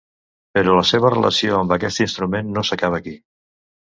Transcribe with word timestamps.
Però 0.57 0.71
la 0.77 0.85
seva 0.91 1.11
relació 1.15 1.59
amb 1.59 1.75
aquest 1.77 2.01
instrument 2.05 2.49
no 2.57 2.63
s’acaba 2.71 3.01
aquí. 3.03 3.17